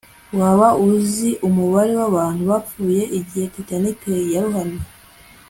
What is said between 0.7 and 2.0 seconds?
uzi umubare